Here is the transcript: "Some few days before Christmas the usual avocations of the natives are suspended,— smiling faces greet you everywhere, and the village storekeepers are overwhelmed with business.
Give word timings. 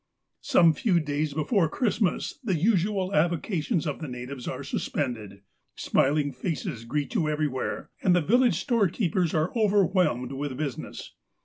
"Some 0.41 0.73
few 0.73 0.99
days 0.99 1.31
before 1.35 1.69
Christmas 1.69 2.39
the 2.43 2.55
usual 2.55 3.13
avocations 3.13 3.85
of 3.85 3.99
the 3.99 4.07
natives 4.07 4.47
are 4.47 4.63
suspended,— 4.63 5.43
smiling 5.75 6.31
faces 6.33 6.85
greet 6.85 7.13
you 7.13 7.29
everywhere, 7.29 7.91
and 8.01 8.15
the 8.15 8.21
village 8.21 8.55
storekeepers 8.55 9.35
are 9.35 9.53
overwhelmed 9.55 10.31
with 10.31 10.57
business. 10.57 11.13